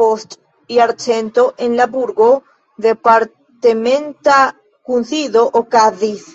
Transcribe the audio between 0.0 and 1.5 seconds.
Post jarcento